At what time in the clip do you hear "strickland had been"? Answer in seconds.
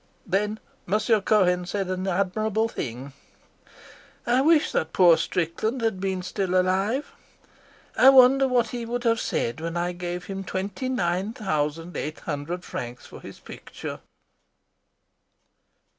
5.15-6.23